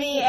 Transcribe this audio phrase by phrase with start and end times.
[0.00, 0.24] リー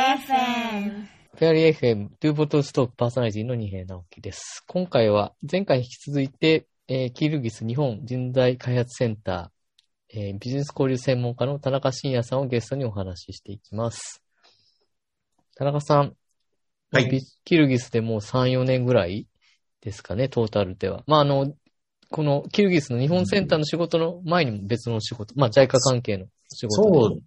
[0.84, 1.06] FM。
[1.34, 4.66] フェアリー FM、ドゥーボトルストークパーソナリティの二平直樹です。
[4.68, 14.22] 今回は前回引き続いて、えーキルギス日本人材開発センター、えービジネス交流専門家の田中伸也さんをゲストにお話ししていきます。
[15.56, 16.18] 田中さん、
[16.92, 19.26] はいビキルギスでもう3、4年ぐらい
[19.80, 21.04] ですかね、トータルでは。
[21.08, 21.56] まあ、あの、
[22.10, 27.00] このキルギスの日本センターの仕事の前にも別の仕事、まあ、JICA 関係の仕事で。
[27.00, 27.22] そう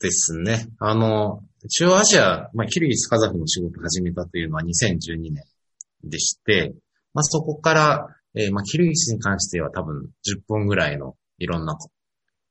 [0.00, 0.68] ですね。
[0.78, 5.42] あの、中央アジア、まあ、キルギス、カザフの仕事を始めたというのは2012年
[6.04, 6.72] でして、
[7.14, 11.76] まあ、そこから、えーまあ、キルギスに関しては多分10本ぐらいのいろんな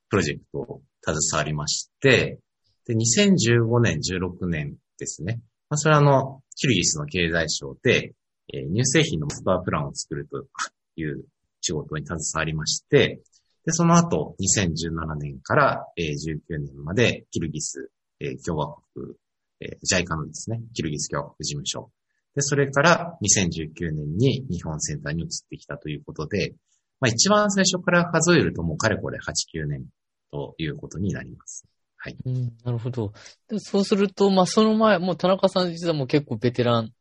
[0.09, 2.39] プロジェクトを携わりまして、
[2.85, 5.41] で、2015年、16年ですね。
[5.69, 8.13] まあ、それはあの、キルギスの経済省で、
[8.53, 10.45] えー乳製品のスタープランを作ると
[10.95, 11.25] いう
[11.61, 13.21] 仕事に携わりまして、
[13.65, 19.15] で、その後、2017年から、えー19年まで、キルギス、えー共和国、
[19.61, 21.91] えー、JICA のですね、キルギス共和国事務所。
[22.35, 26.53] で、それから2019年に日本センターに移ってきたということで、
[26.99, 29.85] まあ一番最初から数えるともうかれこれ8、9年
[30.31, 31.65] ということになります。
[31.97, 32.17] はい。
[32.25, 33.11] うん、なるほど。
[33.57, 36.91] そうすると、まあ、その前、もう田中さん実はもう結構ベテラン、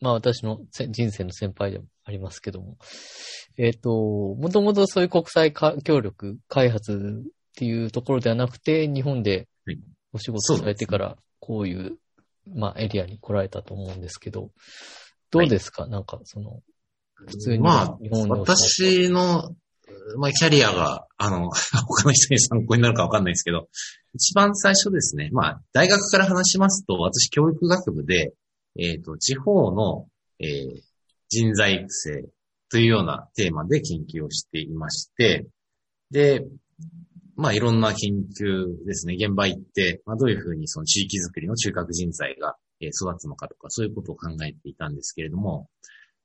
[0.00, 2.76] まあ、私の人生の先輩でもありますけども、
[3.56, 9.46] えっ、と、もともとそういう国際か協力、開発っていうところではなくて、日本で
[10.12, 11.96] お仕事されてから、こういう、
[12.54, 14.50] まあ、エリアに来られたと思うんですけど、
[15.30, 16.60] どうですか、なんか、その、
[17.14, 17.98] 普通にまあ
[18.38, 19.54] 私の、
[20.16, 21.50] まあ、キャリアが、あの、
[21.86, 23.68] 他の人に参考になるかわかんないですけど、
[24.14, 28.32] 一番最初ですね、まあ、大学から話しますと、私、教育学部で、
[28.78, 30.08] えっ、と、地方の、
[30.38, 30.90] えー
[31.30, 32.24] 人材育成
[32.70, 35.46] というようなテーマで研究をしていまして、
[36.10, 36.44] で、
[37.40, 45.68] まあ、いろんな研究ですね、現場行って、まあ、どういうふうにその地域づくりの中核人材が育つのかとか、そういうことを考えていたんですけれども、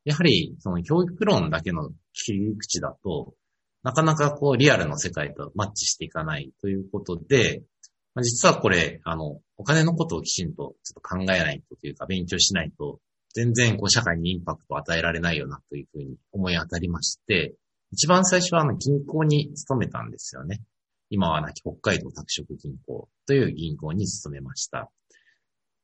[0.03, 3.33] やはり、その教育論だけの切り口だと、
[3.83, 7.64] なかなかこう、リアルの世界とマッチしていかないということで、
[8.14, 12.99] まあ、実はこれ、あの、お金のことをきちんとちょっと考えないとというか、勉強しないと、
[13.33, 17.55] 全然こう、社会にインパクトを与えられないよなというふうに思い当たりまして、
[17.92, 20.61] 一番最初はあの、銀行に勤めたんですよね。
[21.15, 24.92] 今はなき北海道拓殖銀行という銀行に勤めました。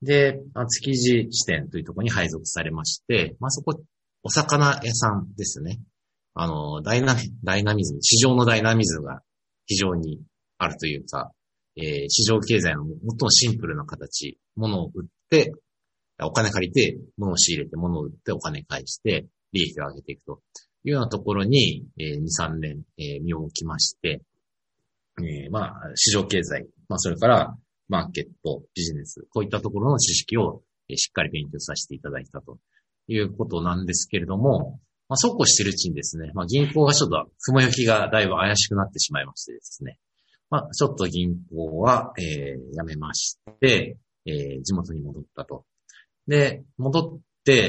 [0.02, 3.82] で、築地支店というところに配属されまして、まあ、そこ、
[4.24, 5.80] お魚屋さんですね。
[6.34, 9.22] あの、ダイナミ、ダイナミズム、市場のダイナミズムが
[9.68, 10.20] 非常に
[10.58, 11.32] あるというか、
[11.78, 15.54] えー市場経済の最もシンプルな形、物を売って、
[16.22, 20.42] お金借りて、物を仕入れて、物を売って、お金返して、利益を上げていくと
[20.84, 24.22] いうようなところに、えー2、3年、えー身を置きまして、
[25.20, 27.56] えーまあ、市場経済、まあ、それから、
[27.90, 32.58] マーケット、ビジネス、こういったところの知識を、えしっかり勉強させていただいたと
[33.08, 34.80] いうことなんですけれども、
[35.10, 39.98] まあ、そうこうしてるうちにですね、まあ、銀行がちょっと雲行きがだいぶ怪しくなってしまいましてですね、
[40.50, 45.66] まあ、ちょっと銀行は、えー辞めまして、えー地元に戻ったと。
[46.28, 47.20] で、戻っ、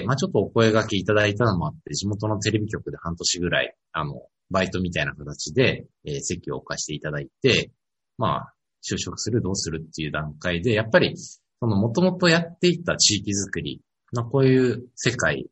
[0.07, 7.71] まあ、ちょっとお声掛けいただいたのもあって、地元のテレビ局で半年ぐらい、あの、バイトみたいな形で、えー席を置かせていただいて、
[8.19, 13.81] まあ、就職する、どうするっていう段階で、やっぱり、その元々やっていた地域づくり、
[14.13, 15.47] まあ、こういう世界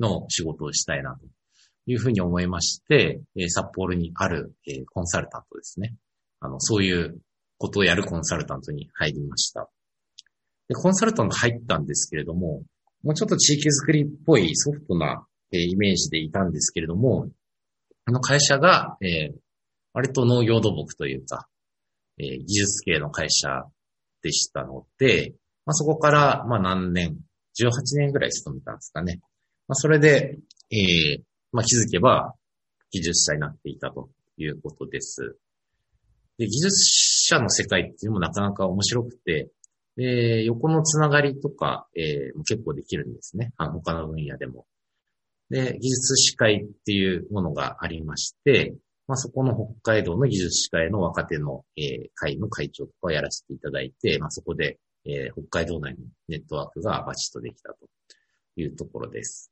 [0.00, 1.24] の仕事をしたいな、と
[1.86, 5.94] いうふうに思いまして、えー札幌にある、えーコンサルタントですね。
[6.40, 7.18] あの、そういう
[7.58, 9.70] ことをやるコンサルタントに入りました。
[10.68, 12.62] で、コンサルタント入ったんですけれども、
[13.06, 17.28] もうちょっと地域づくりっぽいソフトな、えーイメージでいたんですけれども、
[18.04, 19.38] あの会社が、えー
[19.92, 21.46] 割と農業土木というか、
[22.18, 23.62] えー技術系の会社
[24.22, 25.34] でしたので、
[25.64, 27.16] まあ、そこから、まあ、何年、
[27.60, 29.20] 18年ぐらい勤めたんですかね。
[29.68, 30.36] まあ、それで、
[30.72, 31.22] えー
[31.52, 32.34] まあ、気づけば、
[32.90, 35.36] 技術者になっていたということです。
[36.38, 36.70] で、技術
[37.28, 39.48] 者の世界っていうのもなかなか面白くて、
[39.96, 43.52] で、横のつながりとか、えー結構できるんですね。
[43.56, 44.66] あ他の分野でも。
[45.50, 48.74] で、技術士会っていうものがありまして、
[49.08, 55.98] まあ、そこの北海道の技術士会の若手の、えー会の会長とかをやらせていただいて、まあ、そこで、えー北海道内の
[56.28, 57.78] ネットワークがバチッとできたと
[58.56, 59.50] いうところです。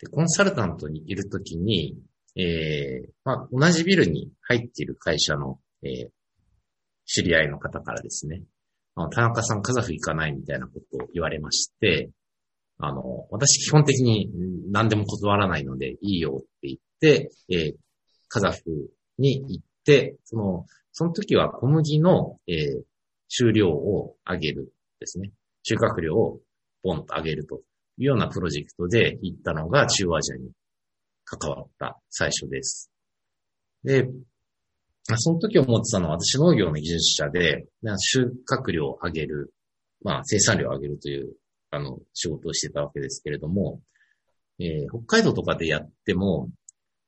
[0.00, 1.98] で、コンサルタントにいるときに、
[2.36, 6.08] えーまあ、同じビルに入っている会社の、えー
[7.06, 8.42] 知り合いの方からですね、
[8.96, 12.10] あの田中さんカザフ行かないみたいなことを言われまして、
[12.78, 14.30] あの、私基本的に
[14.70, 17.74] 何でも断らないのでいいよって言って、えー
[18.28, 18.58] カザフ
[19.18, 22.82] に行って、その、その時は小麦の、えー
[23.28, 25.32] 収量を上げるですね。
[25.64, 26.40] 収穫量を
[26.82, 27.56] ポンと上げると
[27.98, 30.50] いうようなプロジェクトで行ったのが中央アジアに
[31.24, 32.90] 関わった最初です。
[33.82, 34.06] で、
[35.16, 37.66] その時思ってたのは私農業の技術者で、
[37.98, 39.52] 収穫量を上げる、
[40.02, 41.34] まあ生産量を上げるという、
[41.70, 43.80] あの、仕事をしてたわけですけれども、
[44.58, 46.48] えー、北海道とかでやっても、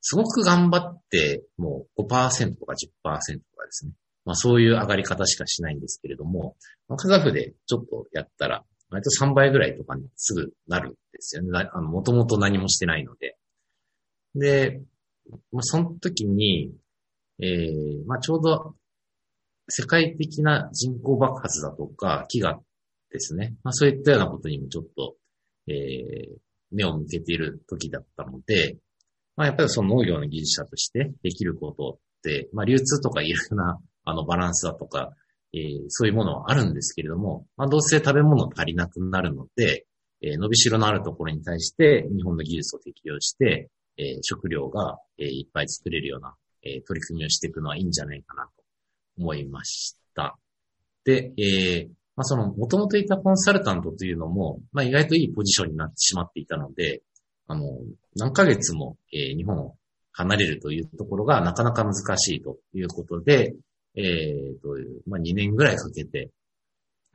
[0.03, 3.39] すごく頑張って、もう5%とか10%とかで
[3.71, 3.93] すね。
[4.25, 6.57] まあそういう上がり方しかしないんですけれども、
[6.89, 11.51] まあ、カザフでちょっとやったら、割と3倍ぐらいとかにすぐなるんですよね。
[11.73, 13.37] あの、もともと何もしてないので。
[14.35, 14.81] で、
[15.51, 16.73] まあその時に、
[17.41, 18.75] えー、まあちょうど
[19.69, 22.59] 世界的な人口爆発だとか、飢餓
[23.11, 23.55] ですね。
[23.62, 25.17] まあそういったようなことにもちょっと、
[25.69, 26.37] えー、
[26.71, 28.79] 目を向けている時だったので、
[29.37, 35.11] まあやっぱりその農業の技術者としてできることって、まあ流通とかいろんなあのバランスだとか、
[35.53, 39.87] えー、そういうものはあるんですけれども、まあどうせ食べ物足りなくなるので、
[40.23, 43.69] えー、伸びしろのあるところに対して日本の技術を適用して、
[43.99, 46.35] えー、食料が、えー、いっぱい作れるような、
[46.67, 48.51] えー、取り組みをしていくのはいいんじゃないかなと
[49.19, 50.37] 思いました。
[51.05, 57.03] で、えー、まあその元々いたコンサルタントというのも、まあ意外といいポジションになってしまっていたので、
[57.47, 57.63] あの、
[58.17, 59.77] 何ヶ月も、えー、日本を
[60.13, 63.55] 離れるというところがなかなか難しいということで、
[63.95, 64.69] えー、と
[65.07, 66.31] まあ、2年ぐらいかけて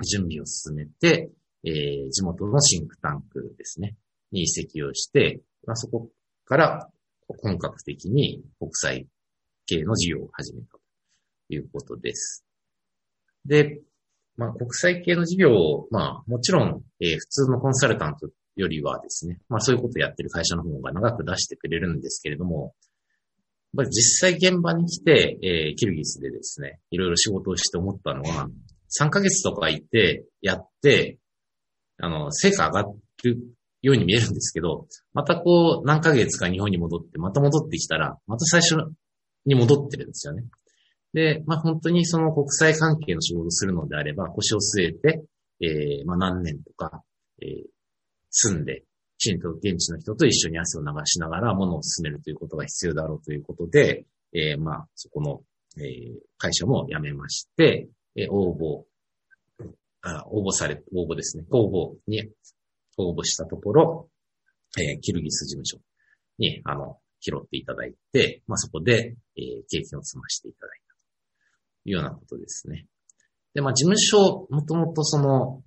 [0.04, 1.30] 準備を進めて、
[1.64, 3.96] えー、地元のシンクタンクですね、
[4.32, 6.10] に移籍をして、まあ、そこ
[6.46, 6.90] から
[7.28, 9.08] 本格的に国際
[9.66, 10.80] 系の事業を始めたと
[11.50, 12.46] いうことです。
[13.46, 13.82] で、
[14.38, 22.74] まあ、国際系の事業を、まあ、もちろん、えー、普通のコンサルタントよりはですね、まあそういうことをやってる会社の方が長く出してくれるんですけれども、
[23.74, 28.50] まあ、実際現場に来て、えー、キルギスでですね、いろいろ仕事をして思ったのは、
[29.00, 31.18] 3ヶ月とかいて、やって、
[31.98, 32.84] あの、成果上が
[33.24, 33.38] る
[33.82, 38.76] ように見えるんですけど、またこう、何ヶ月か日本に戻って、また戻ってきたら、また最初
[39.46, 40.44] に戻ってるんですよね。
[41.14, 45.24] で、まあ本当にその国際関係の仕事をするのであれば、腰を据えて、
[45.62, 47.04] えー、まあ何年とか、
[47.42, 47.64] えー、
[48.30, 48.84] 住んで、
[49.18, 55.42] きちんと現地の人と一緒に汗を流しながら物を進めるということが必要だろうということで、えー、まあ、そこの、
[55.78, 58.86] えー、会社も辞めまして、えー、応募
[60.02, 61.46] あ、応募され、応募ですね。
[61.52, 62.30] 応募に
[62.98, 64.10] 応募したところ、
[64.80, 65.78] えー、キルギス事務所
[66.38, 72.86] に、あの、拾っていただいて、まあ、そこで、えー、経験を積ましていただいたというようなことですね。
[73.54, 75.62] で、まあ、事務所、もともとその、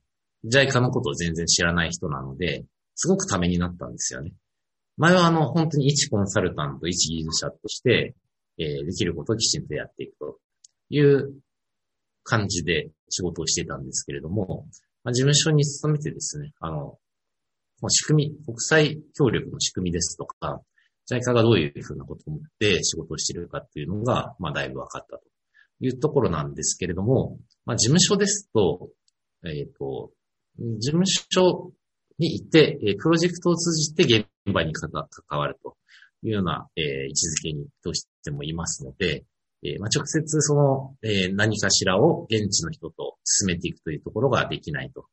[0.47, 2.65] JICA のことを全然知らない人なので、
[2.95, 4.33] すごくためになったんですよね。
[4.97, 8.15] 前はあの、本当に一コンサルタント、一技術者として、
[8.59, 10.39] えー、できることをきちんとやっていくと
[10.91, 11.35] いう
[12.23, 14.67] 感じで仕事をしてたんですけれども、
[15.03, 16.99] まあ、事務所に勤めてですね、あの、
[17.89, 20.63] 仕組み、国際協力の仕組みですとか、
[21.11, 25.23] JICA がどういうふうなことを思って仕事をしているかっていうのが、まあ、だいぶ分かったと
[25.81, 28.89] いうところなんですけれども、まあ、事務所ですと、
[29.45, 30.11] えっ、ー、と、
[30.59, 31.73] 事務所
[32.19, 34.91] にいて、えー、プロジェクトを通じて現場に関
[35.39, 35.77] わると
[36.23, 39.25] いうような、えー、位置づけにどうしてもいますので、
[39.65, 45.07] えーまあ、直接その、えー、何かしらを現地の人と進めていくというところができないと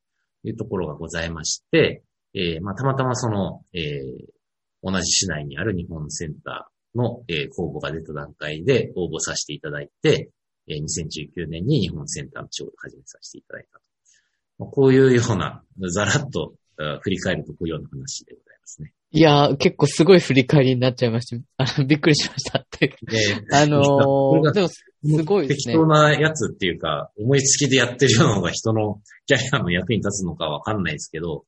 [0.44, 2.02] いうところがございまして、
[2.34, 4.41] えーまあ、たまたまその、えー、
[4.82, 10.30] 同じ市内にある日本センターの、えー、公募が出た段階で応募させていただいて、
[10.68, 13.84] えー、2019年に日本センターの仕事を始めさせていただいたと。
[14.58, 16.54] まあ、こういうような、ざらっと
[17.00, 18.92] 振り返るとこういうような話でございますね。
[19.14, 21.84] いやー、結構すごい振り返りになっちゃいました。
[21.84, 22.96] びっくりしましたって。
[23.52, 25.74] あのー、でも、すごいですね。
[25.74, 31.44] 適当なやつっていうか、思いつきでやってるようなのが人のキャリアの役に立つのかわかんないですけど、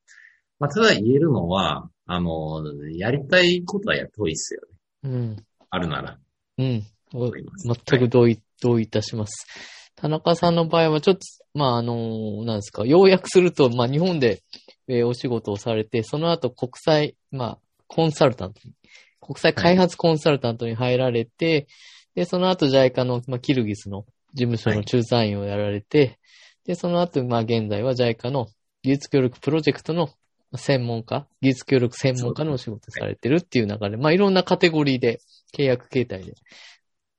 [0.58, 5.10] まあ、ただ言えるのは、あのー、やりたいことはやった方がいいですよね。
[5.10, 5.44] うん。
[5.70, 6.18] あるなら。
[6.58, 6.84] うん。
[7.12, 9.46] 全く同意、はい、同意いたします。
[9.96, 11.20] 田中さんの場合はちょっと、
[11.54, 14.42] まあ、あの、なんですか、要約すると、まあ、日本で、
[14.88, 18.74] えー、お仕事をされて、その後国際、まあ、コンサルタントに、
[19.20, 21.66] 国際開発コンサルタントに入られて、はい、
[22.16, 26.18] で、その後 JICA の、まあ、キルギスの事務所の駐在員をやられて、はい、
[26.66, 28.48] で、その後、まあ、現在は JICA の
[28.82, 30.10] 技術協力プロジェクトの
[30.56, 35.20] 専門家、技術協力専門家のお仕事されてるっていう中で、まあ、いろんなカテゴリーで、
[35.56, 36.34] 契約形態で、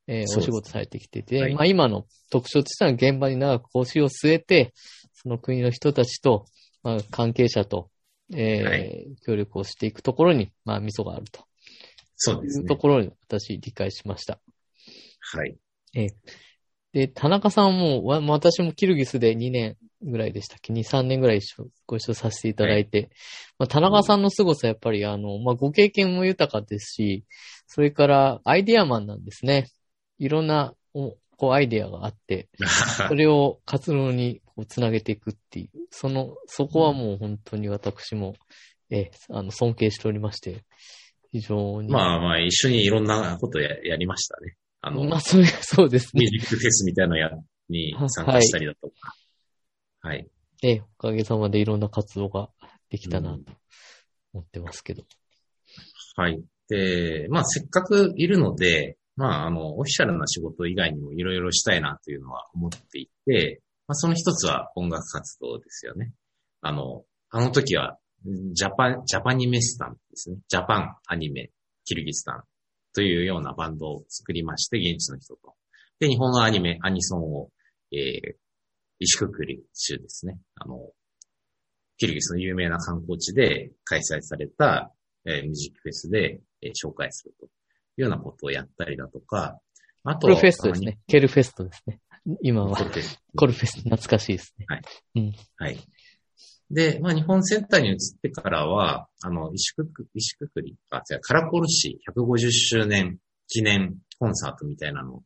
[0.07, 4.73] えー、お仕事されてきてて、はい、まあ今の特徴としては現場に長く腰を据えて、
[5.13, 6.45] その国の人たちと、
[6.83, 7.89] まあ関係者と、
[8.33, 11.45] えーはい、協力をしていくところに、まあ味噌があると。
[12.17, 12.63] そうですね。
[12.63, 14.39] いうところに私理解しました。
[15.19, 15.57] はい。
[15.95, 16.09] えー、
[16.93, 23.09] で、田中さんも、わ私もキルギスで2年ぐらいでしたっけ ?2、3年ぐらい一緒、ご一緒させていただいて、
[23.57, 27.25] まあ、田中さんの凄さやっぱりあの、まあ、ご経験も豊かですし、
[27.67, 29.67] それからアイデアマンなんですね。
[30.19, 32.47] いろんな、おこうアイデアがあって、
[33.09, 38.35] それを活動にこうつなげていくっていう、その、そこはもう本当に私も、
[38.89, 40.63] え、あの、尊敬しておりまして、
[41.31, 41.91] 非常に。
[41.91, 44.55] まあまあ、一緒にいろんなことややりましたね。
[44.81, 46.21] あの、まあ、それ、そうですね。
[46.21, 47.31] ミュージックフェスみたいなのや、
[47.69, 48.93] に参加したりだとか。
[49.01, 49.24] はい。
[50.63, 52.49] え、おかげさまでいろんな活動が
[52.89, 53.53] できたなと
[54.33, 55.03] 思ってますけど。
[56.15, 56.41] はい。
[56.69, 66.11] で、まあ、せっかくいるので、まあ、あの、オフィシャルな仕事以外にもいろいろしたいなというのは思っていて、まあ、その一つは音楽活動ですよね。
[66.61, 67.97] あの、あの時は、
[68.53, 70.37] ジャパン、ジャパニメスタンですね。
[70.47, 71.51] ジャパンアニメ、
[71.85, 72.43] キルギスタン
[72.93, 75.53] というようなバンドを作りまして、現地の人と。
[75.99, 77.49] で、日本のアニメ、アニソンを、
[77.91, 78.35] えー、
[78.99, 80.39] 石くくり州ですね。
[80.55, 80.91] あの、
[81.97, 84.91] キルギスの有名な観光地で開催された、
[85.25, 87.49] えー、ミュージックフェスで、えー、紹介するとい
[87.99, 89.59] うようなことをやったりだとか、
[90.03, 90.99] あと、コルフェストですね。
[91.07, 91.99] ケルフェストですね。
[92.41, 92.83] 今はコ。
[92.83, 93.21] ルフェスト。
[93.37, 94.65] コルフェスト、懐かしいですね。
[95.57, 95.79] はい。
[96.69, 105.21] で、まあ、日本センターに移ってからは、あの、石くく、石くくり、あ、違う、カラコル市150周年記念コンサートみたいなの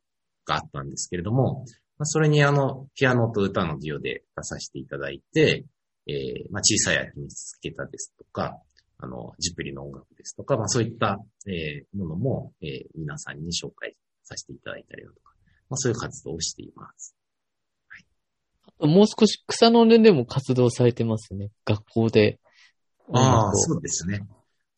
[0.45, 1.65] があったんですけれども、
[1.99, 5.65] まあ、それにあの、ピアノと歌のデュオで出させていただいて、
[6.07, 8.57] えー、まあ、小さい秋につけたですとか、
[8.97, 15.33] あの、ジブリの音楽ですとか、まあ、そういった、えー、ものも、えー、皆さんに紹介させていただいたりだとか、
[15.69, 17.15] まあ、そういう活動をしています。
[18.79, 21.49] もう少し草の根でも活動されてますね。
[21.65, 22.39] 学校で。
[23.11, 24.25] ああ、そうですね。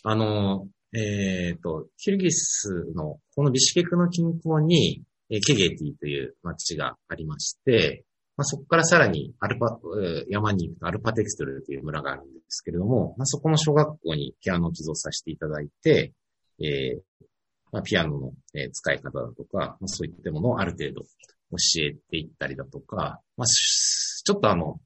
[0.03, 8.03] あの、えっ、と、キルギスの、このビシュケクの近郊に、えーケゲティという町がありまして、
[8.35, 16.13] まあ、そこからさらにアルパ、えー山に行くとアルパテクストルという村があるんですけれども、まあ、そこの小学校にピアノを寄贈させていただいて、
[16.59, 17.25] えー
[17.71, 24.79] まあ、ピアノの、えー使い方だとか、まあ、そういったものをある程度教えていったりだとか、まあ、ちょっとあの、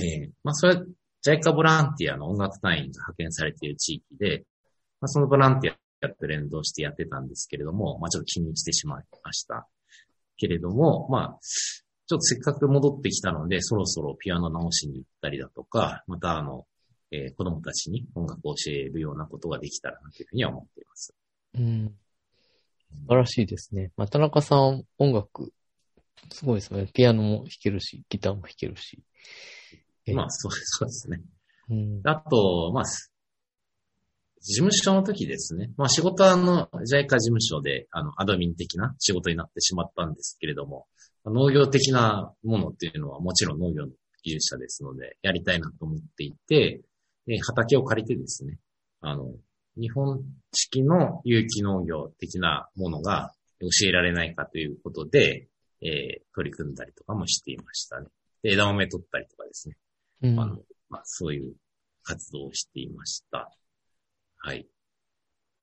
[0.00, 0.82] えーまあ、それは、
[1.22, 4.44] ジャイカボランティアの音楽隊員が派遣されている地域で、
[5.00, 5.76] まあ、そのボランティア
[6.10, 9.68] と連動してやってたんですけれども、まあ、ちょっと気に入ってしまいました。
[10.36, 16.66] けれども、まあ、ちょっとせっかく戻ってきたので、そろそろピアノ直しに行ったりだとか、またあの、
[17.10, 21.14] えー子供たちに音楽を教えるようなことができたらなというふうには思っています。
[21.54, 21.94] うん。
[22.90, 23.92] 素晴らしいですね。
[23.96, 25.52] まあ、田中さん、音楽、
[26.30, 26.88] すごいですね。
[26.92, 29.02] ピアノも弾けるし、ギターも弾けるし。
[30.06, 31.20] えまあ、そうそうですね。
[31.70, 32.00] うん。
[32.04, 33.11] あと、まあ、す
[34.42, 35.70] 事務所の時ですね。
[35.76, 40.86] まあ仕事はあの、ジャイカ事務所で、あの、アドミン的な仕事になってしまったんですけれども、
[41.24, 43.92] 農業的なものっていうのはもちろん農業の
[44.24, 46.82] 技術者ですので、やりたいなと思っていて、
[47.28, 48.58] え畑を借りてですね、
[49.00, 49.32] あの、
[49.76, 50.22] 日本
[50.52, 55.48] 式の有機農業的なものが教えられないかということで、
[55.80, 58.06] えー取り組んだりとかもしていましたね。
[58.42, 59.76] で枝豆取ったりとかですね。
[60.22, 60.58] うんあの、
[60.88, 61.54] まあ、そういう
[62.02, 63.50] 活動をしていました。
[64.44, 64.66] はい。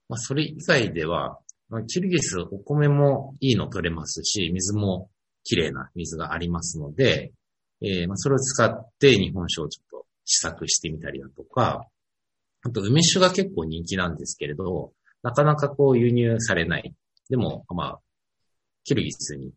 [0.08, 5.10] まあ、それ以外では、まあ、キルギスお米もいいの取れますし、水も
[5.44, 7.34] 綺麗な水がありますので、
[7.82, 11.86] えーまあ、それを使って日本酒をちょっと試作してみたりだとか、
[12.64, 14.94] あと梅酒が結構人気なんですけれど、
[15.24, 16.94] なかなかこう輸入されない。
[17.30, 18.00] でも、まあ、
[18.86, 19.52] キルギスに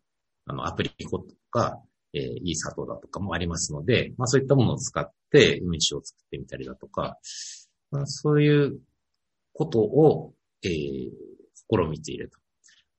[0.45, 1.81] あのアプリコとか、
[2.13, 7.17] えーいい砂糖だとかもありますので、まあそういったものを使って梅酒を作ってみたりだとか、
[7.89, 8.79] まあ、そういう
[9.53, 10.33] ことを、
[10.63, 11.09] えー
[11.71, 12.37] 試みていると。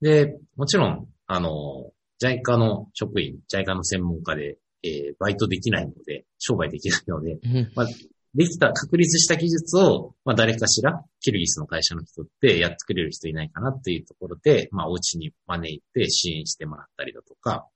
[0.01, 7.87] で、もちろん、あの、ジャイカの職員、ジャイカの専門家で、えーバイトできないので、商売できないので、うんまあ、
[8.33, 17.67] できた、確立した技術を、まあ、誰かしら、キルギスの会社の人ってやってくれる人いないかなっていうところで、まあ、お家に招いて支援してもらったりだとか、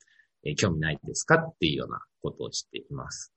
[0.43, 3.31] えー興味ないですかっていうようなことをしています。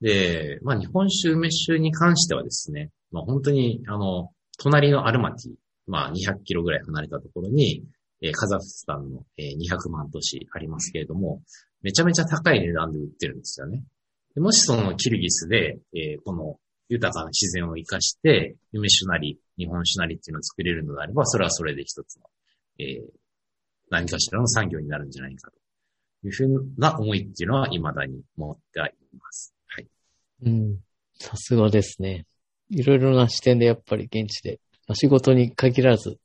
[0.00, 5.52] で、まあ、日本酒、梅酒に関してはですね、まあ、本当に、あの、隣のアルマティ、
[5.86, 7.84] まあ、200キロぐらい離れたところに、
[8.22, 11.40] えーカザフスタンの、えー200万都市ありますけれども、
[11.82, 13.82] めちゃめちゃ高い値段で売ってるんですよね。
[14.34, 16.56] でもしそのキルギスで、えーこの
[16.90, 22.24] 豊かな自然を生かして、梅酒なり、日本酒なりっていうのを作れるのであれば、それはそれで一つの、
[22.78, 23.18] えー
[23.90, 25.56] 何かしらの産業になるんじゃないかと
[26.26, 29.54] いうふうな思いっていうのは未だに持ってはいます。
[29.66, 29.86] はい。
[30.44, 30.76] うん。
[31.18, 32.26] さすがですね。
[32.70, 36.18] いろいろな視点でやっぱり現地で、まあ仕事に限らず、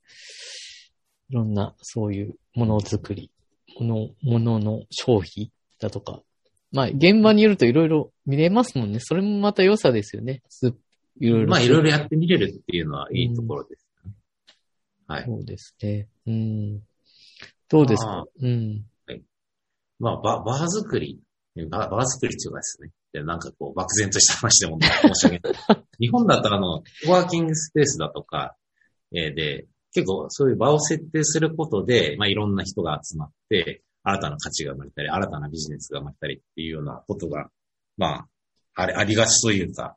[1.30, 3.30] いろんなそういうものづくり、
[3.76, 6.22] このものの消費だとか。
[6.72, 8.98] まあ、現場にいるといろいろ見れますもんね。
[8.98, 10.42] それもまた良さですよね。
[10.48, 10.74] す
[11.20, 11.48] いろいろ。
[11.48, 14.12] まあいろいろやってみれるっていうのはいいところです、ね
[15.06, 15.24] はい。
[15.24, 16.08] そうですね。
[16.26, 16.80] うん。
[17.68, 18.84] どうですまあかうん。
[20.00, 21.20] まあ、ババー作り。
[21.70, 22.90] ババー作りっていうかですね。
[23.14, 25.84] でなんかこう、漠然とした話でも申し訳ない。
[26.00, 28.56] 日本だとあの、ワーキングスペースだとか、
[29.14, 37.48] えーで、結構そういう場を設定することで、まあいろんな人が集まって、新たな価値が生まれたり、新たなビジネスが生まれたりっていうようなことが、
[37.96, 38.28] まあ、
[38.74, 39.96] あれ、ありがちというか、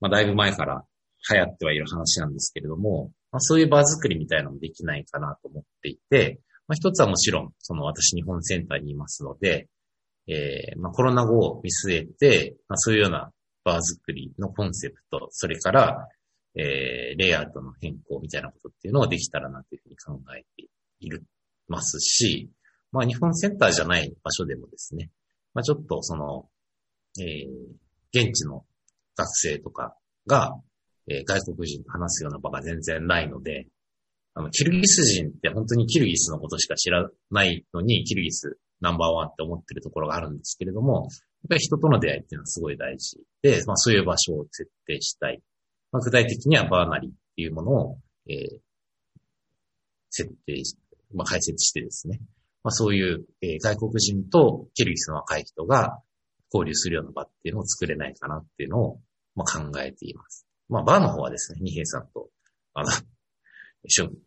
[0.00, 0.84] まあだいぶ前から
[1.32, 9.70] 流行ってはいる話なんですけれども、まあそういう場作りみたいなのもできないかなと思っていて、まあ一つはもちろん、その私日本センターにいますので、
[10.30, 13.30] えーまあコロナ後を見据えて、まあそういうような
[13.64, 16.08] バー作りのコンセプト、それから、
[16.54, 20.68] えー、レイアウトの変更みたいなことっていうのをできたらなというふうに考えて
[21.00, 21.24] いる、
[21.68, 22.48] ますし、
[22.92, 25.10] まあ日本センターじゃない場所でもですね、
[25.52, 26.48] まあちょっとその、
[27.18, 28.64] えー、現地の
[29.16, 29.96] 学生とか
[30.26, 30.54] が、
[31.08, 33.66] えー外国人と話すような場が全然ないので、
[34.34, 41.10] あの、キルギス人って本当にキルギスのことしか知らないのに、キルギスナンバーワンって思ってるところがあるんですけれども、やっ
[41.48, 45.40] ぱり人との出会いっていうのはすごい大事で、まあそういう場所を設定したい。
[45.92, 48.58] まあ具体的にはバーナリーっていうものを、えー
[50.12, 50.76] 設定し、
[51.14, 52.20] まあ解説してですね。
[52.64, 56.00] まあそういう、えー外国人とキルギスの若い人が
[56.52, 59.00] 交流するような場っていうのを作れないかなっていうのを、
[59.36, 60.46] まあ、考えています。
[60.68, 62.28] まあバーの方はですね、二平さんと、
[62.74, 62.90] あの、
[63.84, 64.18] 一緒に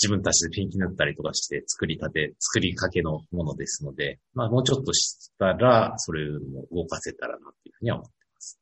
[0.00, 8.60] 自分たちでペンキ塗ったりとかして作りたて、作りかけのものですので、まあもうちょっとしたら、それも動かせたらなっていうふうには思ってます。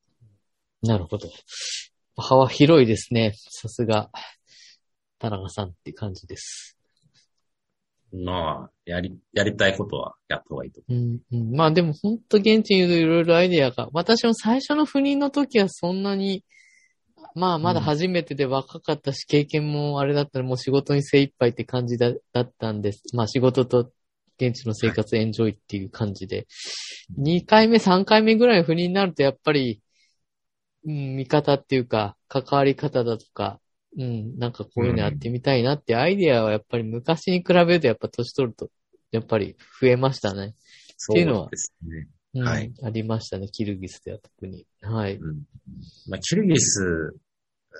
[0.83, 1.28] なるほど。
[2.16, 3.35] 幅広いですね。
[3.37, 4.11] さすが、
[5.19, 6.78] 田中さんって感じです。
[8.12, 16.45] まあ、やり、やりたいことはやった方がいいと思うんうん、まあでも本当現地にいるといろいろアイデアが、私も最初の赴任の時はそんなに、
[17.37, 23.02] まあまだ初めてで若かったし、経験もあれだったらもう仕事に精一杯って感じだだったんです。
[23.15, 23.93] まあ仕事と
[24.41, 26.47] 現地の生活エンジョイっていう感じで。
[27.19, 29.82] 2回目、3回目ぐらいの赴任になるとやっぱり、
[30.87, 33.60] うん、見方っていうか、関わり方だとか、
[33.99, 38.71] うん、なんかこういうのやってみたいなってアイデアはやっぱり昔に比べるとやっぱ年取ると、
[39.10, 40.43] やっぱり増えましたね。
[40.43, 41.13] う。
[41.13, 42.08] っていうのはそうですね。
[42.34, 44.67] うん、はいありましたね、キルギスでは特に。
[44.82, 45.17] はい。
[45.17, 45.45] うん。
[46.08, 47.15] まあ、キルギス、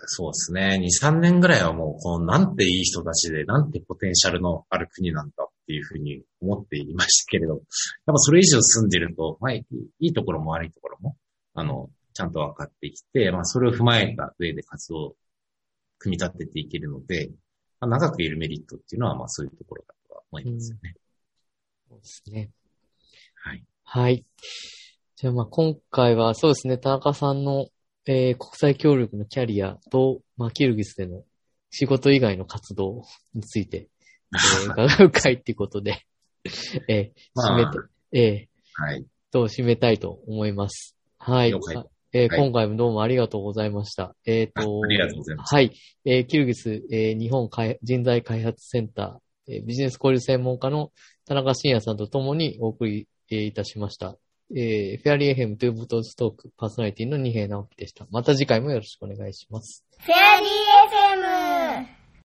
[0.06, 0.78] そうですね。
[0.80, 7.62] 2、3年ぐらいはもう、このなんていい人たちで、なんてポテンシャルのある国なんだっていうふうに思っていましたけれど、やっ
[8.06, 9.64] ぱそれ以上住んでると、まあ、い
[10.00, 11.16] いいところも悪いところも、
[11.54, 15.16] あの、ちゃんと分かってきて、まあ、それを踏まえた上で活動を
[15.98, 17.30] 組み立てていけるので、
[17.80, 20.94] まあ、長くいるメリットっていうのは、まあ、そういうところだとは思いますよね。
[21.88, 22.50] そうですね。
[23.35, 23.64] はい。
[23.85, 24.24] はい。
[25.16, 27.68] じゃあまあ今回はそうですね、田中さんの、
[28.06, 31.22] えー国際協力のキャリアと、まあキルギスでの
[31.70, 33.02] 仕事以外の活動
[33.34, 33.88] について、
[34.32, 36.06] えー伺う会っていうことで、
[36.88, 37.78] えー締めまあて、
[38.12, 39.00] えはい。
[39.00, 40.96] ーと、締めたいと思います。
[41.18, 41.48] はい。
[41.50, 44.14] えーはい今回もどうもありがとうございました。
[44.24, 45.72] えっ、とあありがとうございますはい。
[46.04, 50.92] えーキルギス、えー日本開人材開発センター、えービジネス交流専門家の
[51.26, 54.16] 田中信也さんと共にお送り、えーいたしました。
[54.54, 58.06] えーフェアリーエヘムトゥーボトーストークパーソナリティの二平直樹でした。
[58.11, 59.85] また次回もよろしくお願いします。
[59.98, 60.48] フェアリー